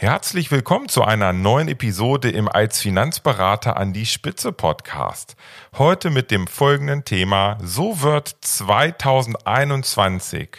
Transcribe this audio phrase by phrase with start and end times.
[0.00, 5.34] Herzlich willkommen zu einer neuen Episode im Als Finanzberater an die Spitze Podcast.
[5.76, 10.50] Heute mit dem folgenden Thema So wird 2021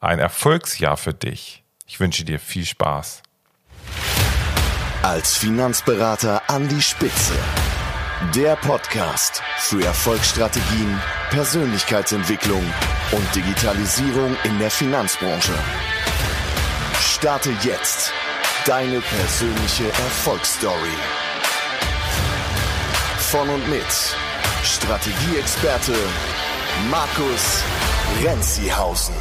[0.00, 1.62] ein Erfolgsjahr für dich.
[1.86, 3.22] Ich wünsche dir viel Spaß.
[5.02, 7.34] Als Finanzberater an die Spitze.
[8.34, 12.64] Der Podcast für Erfolgsstrategien, Persönlichkeitsentwicklung
[13.12, 15.52] und Digitalisierung in der Finanzbranche.
[16.98, 18.10] Starte jetzt
[18.66, 20.90] Deine persönliche Erfolgsstory.
[23.30, 23.86] Von und mit
[24.64, 25.94] Strategieexperte
[26.90, 27.62] Markus
[28.24, 29.14] Renzihausen.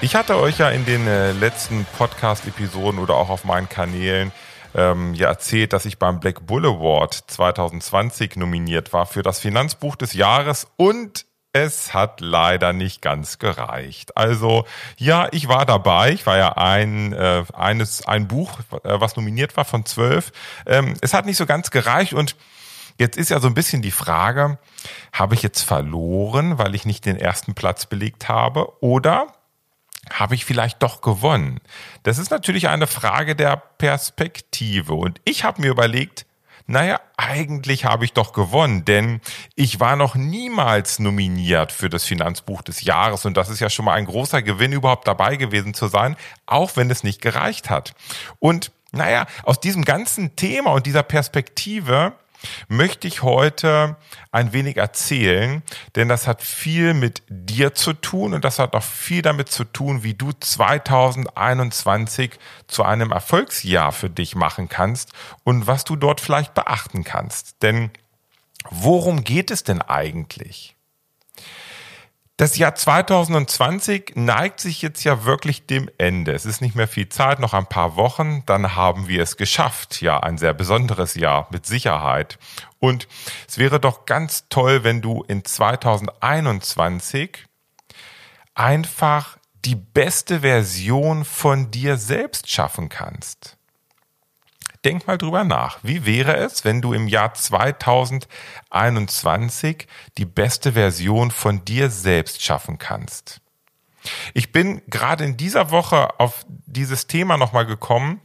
[0.00, 4.32] Ich hatte euch ja in den äh, letzten Podcast-Episoden oder auch auf meinen Kanälen
[4.76, 9.96] ähm, ja erzählt, dass ich beim Black Bull Award 2020 nominiert war für das Finanzbuch
[9.96, 14.16] des Jahres und es hat leider nicht ganz gereicht.
[14.16, 14.66] Also
[14.98, 16.12] ja, ich war dabei.
[16.12, 20.32] Ich war ja ein äh, eines ein Buch, äh, was nominiert war von zwölf.
[20.66, 22.36] Ähm, es hat nicht so ganz gereicht und
[22.98, 24.58] jetzt ist ja so ein bisschen die Frage:
[25.14, 29.28] Habe ich jetzt verloren, weil ich nicht den ersten Platz belegt habe, oder
[30.12, 31.60] habe ich vielleicht doch gewonnen?
[32.02, 34.94] Das ist natürlich eine Frage der Perspektive.
[34.94, 36.26] Und ich habe mir überlegt,
[36.68, 39.20] naja, eigentlich habe ich doch gewonnen, denn
[39.54, 43.84] ich war noch niemals nominiert für das Finanzbuch des Jahres und das ist ja schon
[43.84, 47.94] mal ein großer Gewinn, überhaupt dabei gewesen zu sein, auch wenn es nicht gereicht hat.
[48.40, 52.14] Und naja, aus diesem ganzen Thema und dieser Perspektive
[52.68, 53.96] möchte ich heute
[54.30, 55.62] ein wenig erzählen,
[55.94, 59.64] denn das hat viel mit dir zu tun und das hat auch viel damit zu
[59.64, 62.32] tun, wie du 2021
[62.66, 65.12] zu einem Erfolgsjahr für dich machen kannst
[65.44, 67.62] und was du dort vielleicht beachten kannst.
[67.62, 67.90] Denn
[68.70, 70.75] worum geht es denn eigentlich?
[72.38, 76.32] Das Jahr 2020 neigt sich jetzt ja wirklich dem Ende.
[76.32, 80.02] Es ist nicht mehr viel Zeit, noch ein paar Wochen, dann haben wir es geschafft.
[80.02, 82.38] Ja, ein sehr besonderes Jahr mit Sicherheit.
[82.78, 83.08] Und
[83.48, 87.46] es wäre doch ganz toll, wenn du in 2021
[88.54, 93.55] einfach die beste Version von dir selbst schaffen kannst
[94.86, 95.80] denk mal drüber nach.
[95.82, 102.78] Wie wäre es, wenn du im Jahr 2021 die beste Version von dir selbst schaffen
[102.78, 103.40] kannst?
[104.32, 108.20] Ich bin gerade in dieser Woche auf dieses Thema nochmal gekommen,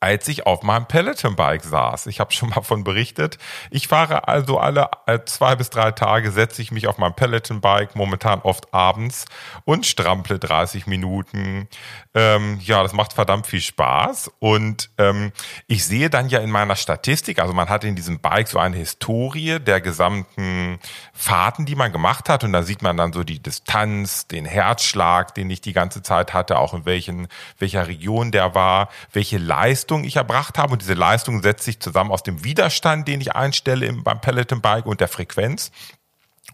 [0.00, 2.06] als ich auf meinem Peloton-Bike saß.
[2.06, 3.38] Ich habe schon mal von berichtet.
[3.70, 7.96] Ich fahre also alle äh, zwei bis drei Tage, setze ich mich auf mein Peloton-Bike,
[7.96, 9.24] momentan oft abends
[9.64, 11.68] und strample 30 Minuten.
[12.14, 14.30] Ähm, ja, das macht verdammt viel Spaß.
[14.38, 15.32] Und ähm,
[15.66, 18.76] ich sehe dann ja in meiner Statistik, also man hat in diesem Bike so eine
[18.76, 20.78] Historie der gesamten
[21.12, 22.44] Fahrten, die man gemacht hat.
[22.44, 26.34] Und da sieht man dann so die Distanz, den Herzschlag, den ich die ganze Zeit
[26.34, 27.26] hatte, auch in welchen,
[27.58, 30.72] welcher Region der war, welche Leistung Leistung ich erbracht habe.
[30.72, 34.60] Und diese Leistung setzt sich zusammen aus dem Widerstand, den ich einstelle im, beim Peloton
[34.60, 35.70] Bike und der Frequenz.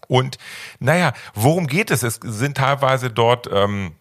[0.07, 0.37] Und
[0.79, 2.03] naja, worum geht es?
[2.03, 3.95] Es sind teilweise dort ähm,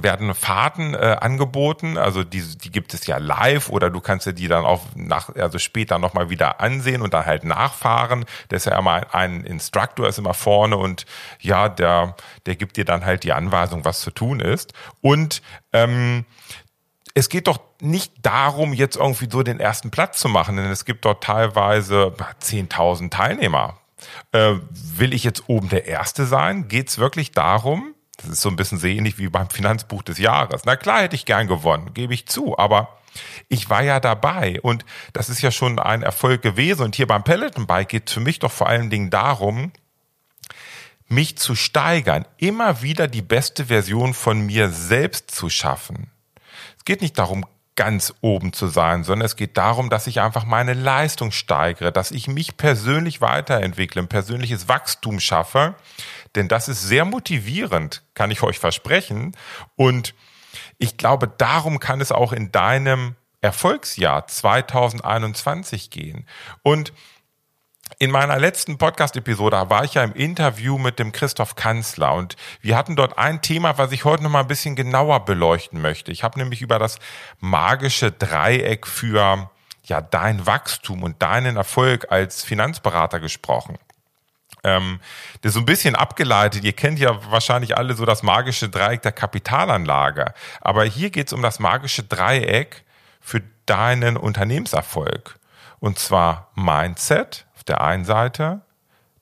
[0.00, 4.32] werden Fahrten äh, angeboten, also die, die gibt es ja live oder du kannst dir
[4.32, 8.24] die dann auch nach, also später nochmal wieder ansehen und dann halt nachfahren.
[8.50, 11.04] Der ist ja immer ein, ein Instructor, ist immer vorne und
[11.40, 12.16] ja, der,
[12.46, 14.72] der gibt dir dann halt die Anweisung, was zu tun ist.
[15.02, 15.42] Und
[15.74, 16.24] ähm,
[17.14, 20.84] es geht doch nicht darum, jetzt irgendwie so den ersten Platz zu machen, denn es
[20.84, 23.78] gibt dort teilweise 10.000 Teilnehmer.
[24.32, 26.68] Äh, will ich jetzt oben der Erste sein?
[26.68, 27.94] Geht es wirklich darum?
[28.16, 30.62] Das ist so ein bisschen so ähnlich wie beim Finanzbuch des Jahres.
[30.64, 32.98] Na klar hätte ich gern gewonnen, gebe ich zu, aber
[33.48, 36.82] ich war ja dabei und das ist ja schon ein Erfolg gewesen.
[36.82, 39.72] Und hier beim Peloton Bike geht es für mich doch vor allen Dingen darum,
[41.08, 46.10] mich zu steigern, immer wieder die beste Version von mir selbst zu schaffen.
[46.78, 47.44] Es geht nicht darum,
[47.74, 52.10] ganz oben zu sein, sondern es geht darum, dass ich einfach meine Leistung steigere, dass
[52.10, 55.74] ich mich persönlich weiterentwickle, ein persönliches Wachstum schaffe.
[56.34, 59.32] Denn das ist sehr motivierend, kann ich euch versprechen.
[59.76, 60.14] Und
[60.78, 66.26] ich glaube, darum kann es auch in deinem Erfolgsjahr 2021 gehen.
[66.62, 66.92] Und
[67.98, 72.76] in meiner letzten Podcast-Episode war ich ja im Interview mit dem Christoph Kanzler und wir
[72.76, 76.12] hatten dort ein Thema, was ich heute noch mal ein bisschen genauer beleuchten möchte.
[76.12, 76.98] Ich habe nämlich über das
[77.40, 79.50] magische Dreieck für
[79.84, 83.78] ja dein Wachstum und deinen Erfolg als Finanzberater gesprochen.
[84.64, 85.00] Ähm,
[85.40, 86.64] das ist so ein bisschen abgeleitet.
[86.64, 90.34] Ihr kennt ja wahrscheinlich alle so das magische Dreieck der Kapitalanlage.
[90.60, 92.84] Aber hier geht es um das magische Dreieck
[93.20, 95.38] für deinen Unternehmenserfolg.
[95.80, 98.60] Und zwar Mindset, auf der einen Seite,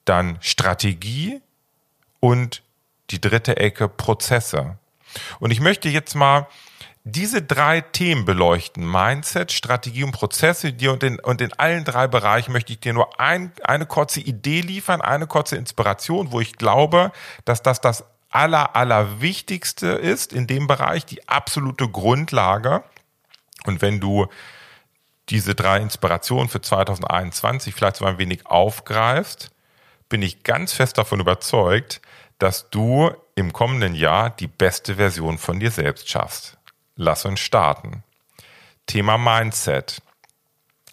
[0.06, 1.42] dann Strategie
[2.20, 2.62] und
[3.10, 4.78] die dritte Ecke Prozesse.
[5.40, 6.46] Und ich möchte jetzt mal
[7.04, 12.52] diese drei Themen beleuchten, Mindset, Strategie und Prozesse, und in, und in allen drei Bereichen
[12.52, 17.12] möchte ich dir nur ein, eine kurze Idee liefern, eine kurze Inspiration, wo ich glaube,
[17.44, 22.84] dass das das aller, aller Wichtigste ist in dem Bereich, die absolute Grundlage.
[23.66, 24.28] Und wenn du
[25.31, 29.50] diese drei Inspirationen für 2021 vielleicht so ein wenig aufgreifst,
[30.09, 32.03] bin ich ganz fest davon überzeugt,
[32.38, 36.59] dass du im kommenden Jahr die beste Version von dir selbst schaffst.
[36.97, 38.03] Lass uns starten.
[38.87, 40.03] Thema Mindset.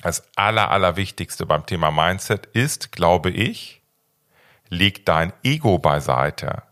[0.03, 3.81] Das aller, allerwichtigste beim Thema Mindset ist, glaube ich,
[4.69, 6.63] leg dein Ego beiseite.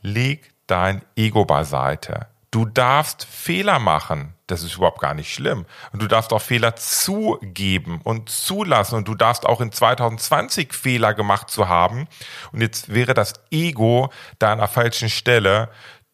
[0.00, 2.28] Leg dein Ego beiseite.
[2.54, 4.32] Du darfst Fehler machen.
[4.46, 5.66] Das ist überhaupt gar nicht schlimm.
[5.92, 8.94] Und du darfst auch Fehler zugeben und zulassen.
[8.94, 12.06] Und du darfst auch in 2020 Fehler gemacht zu haben.
[12.52, 15.68] Und jetzt wäre das Ego da an der falschen Stelle,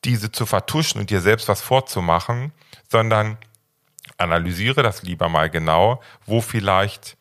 [0.06, 2.52] diese zu vertuschen und dir selbst was vorzumachen,
[2.88, 3.36] sondern
[4.16, 7.19] analysiere das lieber mal genau, wo vielleicht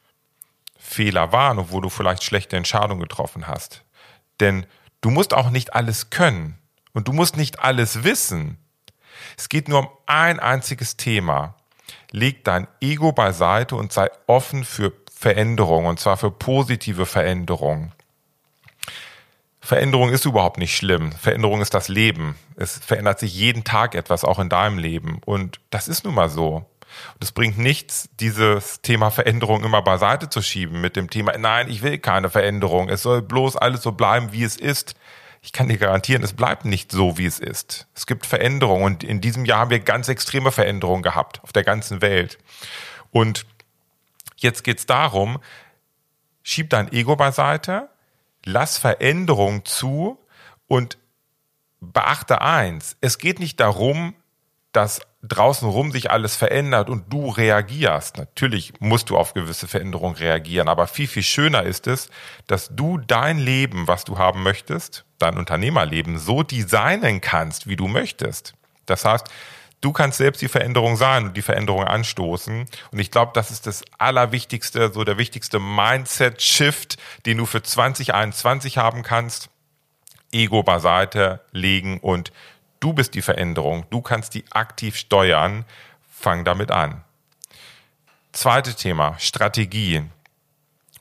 [0.77, 3.83] Fehler waren und wo du vielleicht schlechte Entscheidungen getroffen hast.
[4.39, 4.65] Denn
[5.01, 6.57] du musst auch nicht alles können
[6.93, 8.57] und du musst nicht alles wissen.
[9.37, 11.55] Es geht nur um ein einziges Thema.
[12.11, 17.91] Leg dein Ego beiseite und sei offen für Veränderungen und zwar für positive Veränderungen.
[19.61, 21.11] Veränderung ist überhaupt nicht schlimm.
[21.11, 22.35] Veränderung ist das Leben.
[22.55, 25.21] Es verändert sich jeden Tag etwas, auch in deinem Leben.
[25.25, 26.65] Und das ist nun mal so.
[27.13, 31.69] Und es bringt nichts, dieses Thema Veränderung immer beiseite zu schieben mit dem Thema, nein,
[31.69, 32.89] ich will keine Veränderung.
[32.89, 34.95] Es soll bloß alles so bleiben, wie es ist.
[35.41, 37.87] Ich kann dir garantieren, es bleibt nicht so, wie es ist.
[37.95, 41.63] Es gibt Veränderungen und in diesem Jahr haben wir ganz extreme Veränderungen gehabt auf der
[41.63, 42.37] ganzen Welt.
[43.11, 43.45] Und
[44.37, 45.39] jetzt geht's darum,
[46.43, 47.89] schieb dein Ego beiseite,
[48.43, 50.19] lass Veränderung zu
[50.67, 50.97] und
[51.79, 54.15] beachte eins, es geht nicht darum,
[54.71, 58.17] dass draußen rum sich alles verändert und du reagierst.
[58.17, 62.09] Natürlich musst du auf gewisse Veränderungen reagieren, aber viel, viel schöner ist es,
[62.47, 67.87] dass du dein Leben, was du haben möchtest, dein Unternehmerleben so designen kannst, wie du
[67.87, 68.53] möchtest.
[68.85, 69.27] Das heißt,
[69.81, 72.65] du kannst selbst die Veränderung sein und die Veränderung anstoßen.
[72.91, 78.77] Und ich glaube, das ist das Allerwichtigste, so der wichtigste Mindset-Shift, den du für 2021
[78.77, 79.49] haben kannst.
[80.31, 82.31] Ego beiseite legen und
[82.79, 83.85] du bist die Veränderung.
[83.89, 85.65] Du kannst die aktiv steuern.
[86.09, 87.03] Fang damit an.
[88.31, 90.03] Zweite Thema, Strategie.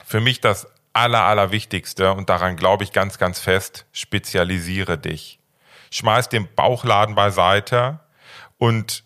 [0.05, 5.39] Für mich das Aller, Allerwichtigste und daran glaube ich ganz, ganz fest, spezialisiere dich.
[5.91, 7.99] Schmeiß den Bauchladen beiseite,
[8.59, 9.03] und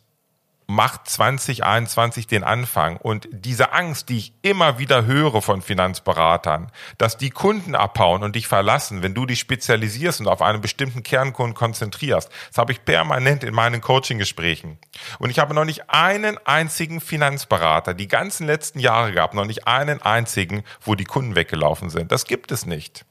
[0.68, 2.98] macht 2021 den Anfang.
[2.98, 8.36] Und diese Angst, die ich immer wieder höre von Finanzberatern, dass die Kunden abhauen und
[8.36, 12.86] dich verlassen, wenn du dich spezialisierst und auf einen bestimmten Kernkunden konzentrierst, das habe ich
[12.86, 14.78] permanent in meinen Coaching-Gesprächen.
[15.20, 19.68] Und ich habe noch nicht einen einzigen Finanzberater die ganzen letzten Jahre gehabt, noch nicht
[19.68, 22.12] einen einzigen, wo die Kunden weggelaufen sind.
[22.12, 23.06] Das gibt es nicht.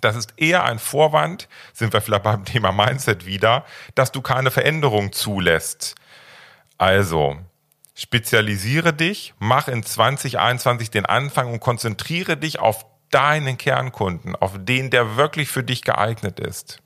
[0.00, 3.64] Das ist eher ein Vorwand, sind wir vielleicht beim Thema Mindset wieder,
[3.94, 5.94] dass du keine Veränderung zulässt.
[6.80, 7.36] Also,
[7.94, 14.88] spezialisiere dich, mach in 2021 den Anfang und konzentriere dich auf deinen Kernkunden, auf den,
[14.88, 16.80] der wirklich für dich geeignet ist.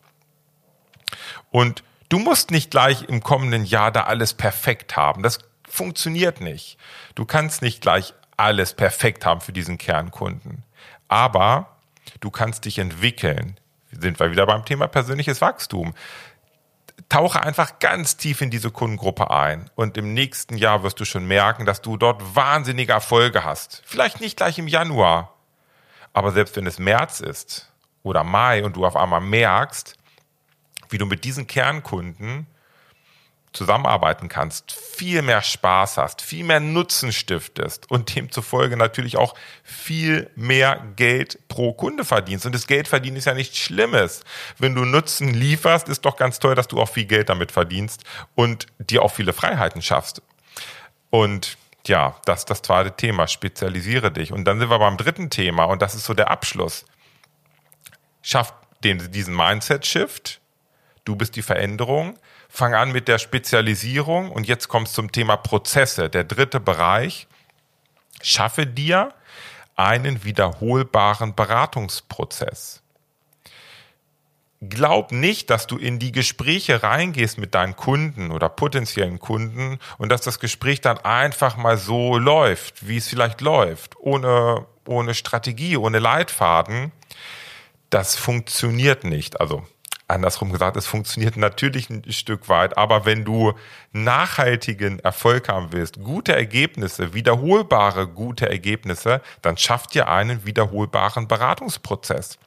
[1.52, 5.22] Und du musst nicht gleich im kommenden Jahr da alles perfekt haben.
[5.22, 6.76] Das funktioniert nicht.
[7.14, 10.64] Du kannst nicht gleich alles perfekt haben für diesen Kernkunden.
[11.06, 11.76] Aber
[12.18, 13.60] du kannst dich entwickeln.
[13.92, 15.94] Sind wir wieder beim Thema persönliches Wachstum.
[17.08, 21.26] Tauche einfach ganz tief in diese Kundengruppe ein und im nächsten Jahr wirst du schon
[21.26, 23.82] merken, dass du dort wahnsinnige Erfolge hast.
[23.84, 25.34] Vielleicht nicht gleich im Januar,
[26.12, 27.72] aber selbst wenn es März ist
[28.02, 29.96] oder Mai und du auf einmal merkst,
[30.88, 32.46] wie du mit diesen Kernkunden
[33.54, 40.28] zusammenarbeiten kannst, viel mehr Spaß hast, viel mehr Nutzen stiftest und demzufolge natürlich auch viel
[40.34, 42.44] mehr Geld pro Kunde verdienst.
[42.44, 44.24] Und das Geld verdienen ist ja nichts Schlimmes.
[44.58, 48.02] Wenn du Nutzen lieferst, ist doch ganz toll, dass du auch viel Geld damit verdienst
[48.34, 50.20] und dir auch viele Freiheiten schaffst.
[51.10, 51.56] Und
[51.86, 53.28] ja, das ist das zweite Thema.
[53.28, 54.32] Spezialisiere dich.
[54.32, 56.84] Und dann sind wir beim dritten Thema und das ist so der Abschluss.
[58.20, 60.40] Schaff den, diesen Mindset-Shift.
[61.04, 62.18] Du bist die Veränderung
[62.54, 66.08] fang an mit der Spezialisierung und jetzt kommst zum Thema Prozesse.
[66.08, 67.26] Der dritte Bereich.
[68.22, 69.12] Schaffe dir
[69.74, 72.80] einen wiederholbaren Beratungsprozess.
[74.60, 80.10] glaub nicht, dass du in die Gespräche reingehst mit deinen Kunden oder potenziellen Kunden und
[80.10, 85.76] dass das Gespräch dann einfach mal so läuft, wie es vielleicht läuft, ohne, ohne Strategie,
[85.76, 86.92] ohne Leitfaden.
[87.90, 89.40] Das funktioniert nicht.
[89.40, 89.66] Also
[90.14, 93.52] andersrum gesagt, es funktioniert natürlich ein Stück weit, aber wenn du
[93.92, 102.38] nachhaltigen Erfolg haben willst, gute Ergebnisse, wiederholbare gute Ergebnisse, dann schafft dir einen wiederholbaren Beratungsprozess.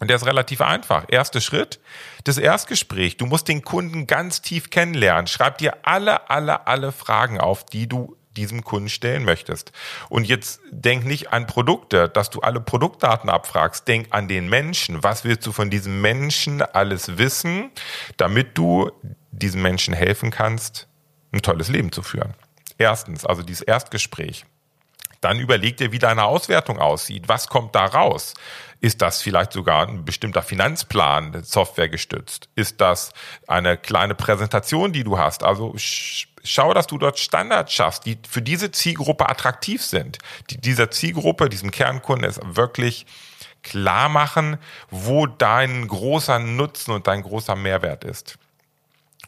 [0.00, 1.04] Und der ist relativ einfach.
[1.08, 1.78] Erster Schritt,
[2.24, 3.18] das Erstgespräch.
[3.18, 5.28] Du musst den Kunden ganz tief kennenlernen.
[5.28, 9.72] Schreib dir alle, alle, alle Fragen auf, die du diesem Kunden stellen möchtest.
[10.08, 13.86] Und jetzt denk nicht an Produkte, dass du alle Produktdaten abfragst.
[13.86, 15.02] Denk an den Menschen.
[15.02, 17.70] Was willst du von diesem Menschen alles wissen,
[18.16, 18.90] damit du
[19.30, 20.88] diesem Menschen helfen kannst,
[21.32, 22.34] ein tolles Leben zu führen?
[22.78, 24.44] Erstens, also dieses Erstgespräch.
[25.20, 27.28] Dann überleg dir, wie deine Auswertung aussieht.
[27.28, 28.34] Was kommt da raus?
[28.80, 32.48] Ist das vielleicht sogar ein bestimmter Finanzplan, Software gestützt?
[32.56, 33.12] Ist das
[33.46, 35.44] eine kleine Präsentation, die du hast?
[35.44, 35.74] Also
[36.42, 40.18] schau, dass du dort Standards schaffst, die für diese Zielgruppe attraktiv sind,
[40.50, 43.06] die dieser Zielgruppe, diesem Kernkunden es wirklich
[43.62, 44.58] klar machen,
[44.90, 48.38] wo dein großer Nutzen und dein großer Mehrwert ist.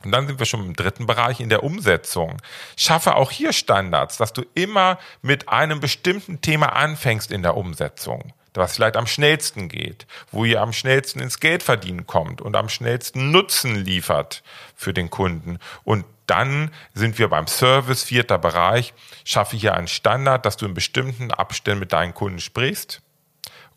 [0.05, 2.43] Und dann sind wir schon im dritten Bereich in der Umsetzung.
[2.77, 8.33] Schaffe auch hier Standards, dass du immer mit einem bestimmten Thema anfängst in der Umsetzung
[8.55, 13.31] was vielleicht am schnellsten geht, wo ihr am schnellsten ins Geldverdienen kommt und am schnellsten
[13.31, 14.43] Nutzen liefert
[14.77, 15.59] für den Kunden.
[15.83, 20.75] Und dann sind wir beim Service, vierter Bereich, schaffe hier einen Standard, dass du in
[20.75, 23.03] bestimmten Abständen mit deinen Kunden sprichst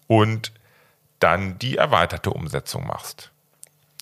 [0.07, 0.53] und
[1.19, 3.31] dann die erweiterte Umsetzung machst.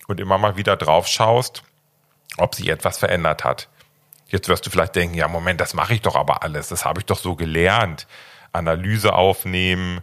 [0.08, 1.64] Und immer mal wieder drauf schaust,
[2.38, 3.70] ob sich etwas verändert hat.
[4.28, 7.00] Jetzt wirst du vielleicht denken, ja, Moment, das mache ich doch aber alles, das habe
[7.00, 8.08] ich doch so gelernt.
[8.52, 10.02] Analyse aufnehmen,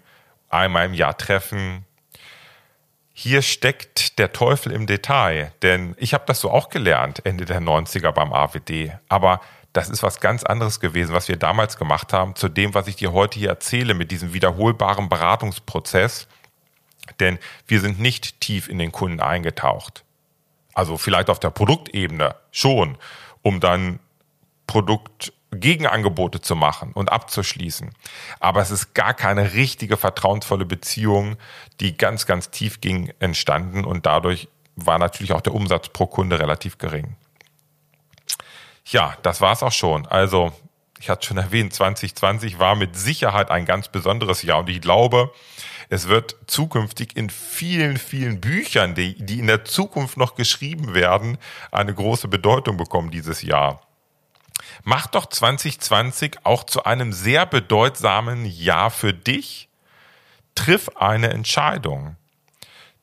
[0.49, 1.85] einmal im Jahr treffen.
[3.15, 7.61] Hier steckt der Teufel im Detail, denn ich habe das so auch gelernt, Ende der
[7.61, 8.93] 90er beim AWD.
[9.09, 9.41] Aber
[9.73, 12.97] das ist was ganz anderes gewesen, was wir damals gemacht haben, zu dem, was ich
[12.97, 16.27] dir heute hier erzähle mit diesem wiederholbaren Beratungsprozess.
[17.21, 20.05] Denn wir sind nicht tief in den Kunden eingetaucht.
[20.75, 22.97] Also vielleicht auf der Produktebene schon,
[23.43, 23.99] um dann
[24.67, 27.91] Produkt Gegenangebote zu machen und abzuschließen.
[28.41, 31.37] Aber es ist gar keine richtige vertrauensvolle Beziehung,
[31.81, 36.39] die ganz, ganz tief ging, entstanden und dadurch war natürlich auch der Umsatz pro Kunde
[36.39, 37.17] relativ gering.
[38.87, 40.07] Ja, das war's auch schon.
[40.07, 40.53] Also,
[40.99, 45.33] ich hatte schon erwähnt, 2020 war mit Sicherheit ein ganz besonderes Jahr und ich glaube,
[45.89, 51.37] es wird zukünftig in vielen, vielen Büchern, die, die in der Zukunft noch geschrieben werden,
[51.71, 53.83] eine große Bedeutung bekommen dieses Jahr.
[54.85, 59.69] Mach doch 2020 auch zu einem sehr bedeutsamen Jahr für dich.
[60.55, 62.17] Triff eine Entscheidung.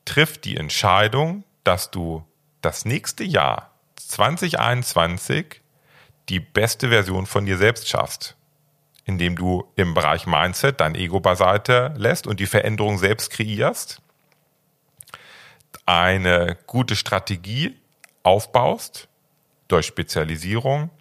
[0.06, 2.26] Triff die Entscheidung, dass du
[2.62, 5.62] das nächste Jahr 2021
[6.30, 8.36] die beste Version von dir selbst schaffst,
[9.06, 14.02] indem du im Bereich Mindset dein Ego beiseite lässt und die Veränderung selbst kreierst,
[15.86, 17.76] eine gute Strategie
[18.24, 19.08] aufbaust
[19.68, 20.92] durch Spezialisierung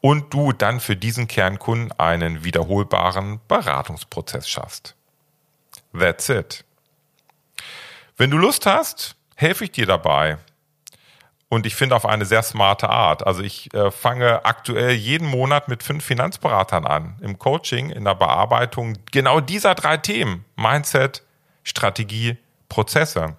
[0.00, 4.94] und du dann für diesen Kernkunden einen wiederholbaren Beratungsprozess schaffst.
[5.98, 6.64] That's it.
[8.16, 10.38] Wenn du Lust hast, helfe ich dir dabei.
[11.48, 13.26] Und ich finde auf eine sehr smarte Art.
[13.26, 17.16] Also ich äh, fange aktuell jeden Monat mit fünf Finanzberatern an.
[17.22, 20.44] Im Coaching, in der Bearbeitung genau dieser drei Themen.
[20.54, 21.24] Mindset,
[21.64, 22.38] Strategie,
[22.68, 23.36] Prozesse.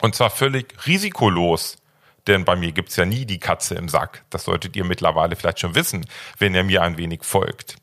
[0.00, 1.78] Und zwar völlig risikolos
[2.26, 4.24] denn bei mir gibt's ja nie die Katze im Sack.
[4.30, 6.06] Das solltet ihr mittlerweile vielleicht schon wissen,
[6.38, 7.76] wenn ihr mir ein wenig folgt.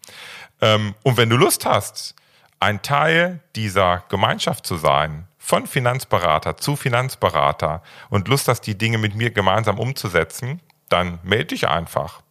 [0.62, 2.15] Ähm, und wenn du Lust hast,
[2.60, 8.98] ein Teil dieser Gemeinschaft zu sein, von Finanzberater zu Finanzberater und Lust hast, die Dinge
[8.98, 12.22] mit mir gemeinsam umzusetzen, dann melde dich einfach.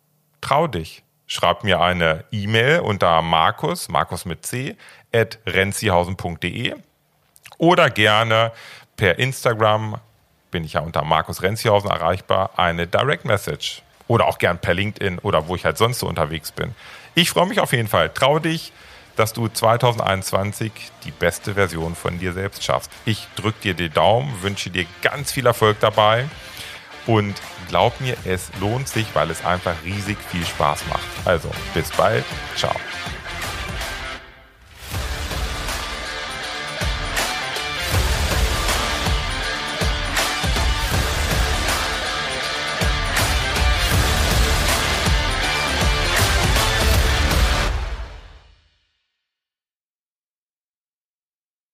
[0.40, 1.02] Trau dich.
[1.26, 4.76] Schreib mir eine E-Mail unter Markus, Markus mit C,
[5.12, 6.74] at renzihausen.de
[7.58, 8.52] oder gerne
[8.96, 9.98] per Instagram
[10.50, 13.82] bin ich ja unter Markus Renzihausen erreichbar, eine Direct Message.
[14.06, 16.74] Oder auch gern per LinkedIn oder wo ich halt sonst so unterwegs bin.
[17.14, 18.08] Ich freue mich auf jeden Fall.
[18.08, 18.72] Trau dich,
[19.16, 20.72] dass du 2021
[21.04, 22.90] die beste Version von dir selbst schaffst.
[23.04, 26.26] Ich drücke dir die Daumen, wünsche dir ganz viel Erfolg dabei
[27.06, 27.34] und
[27.68, 31.26] glaub mir, es lohnt sich, weil es einfach riesig viel Spaß macht.
[31.26, 32.24] Also, bis bald.
[32.56, 32.74] Ciao.